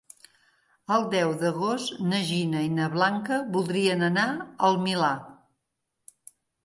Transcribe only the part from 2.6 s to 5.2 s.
i na Blanca voldrien anar al Milà.